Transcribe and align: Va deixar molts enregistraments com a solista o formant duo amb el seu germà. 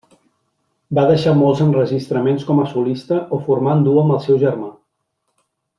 Va 0.99 1.03
deixar 1.11 1.33
molts 1.41 1.61
enregistraments 1.65 2.47
com 2.49 2.63
a 2.63 2.67
solista 2.73 3.21
o 3.39 3.43
formant 3.51 3.87
duo 3.89 4.03
amb 4.07 4.17
el 4.19 4.23
seu 4.29 4.41
germà. 4.47 4.71